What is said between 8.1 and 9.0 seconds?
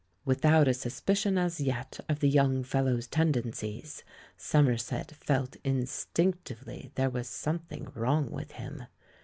with him.